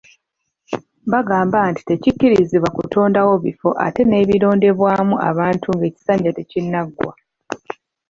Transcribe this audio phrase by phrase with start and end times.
[1.11, 7.09] Bagamba nti tekikkirizibwa kutondawo bifo ate nebirondebwamu abantu ng'ekisanja tekinnagwako.